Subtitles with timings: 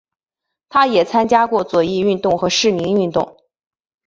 [0.67, 3.37] 他也参加过左翼运动和市民运动。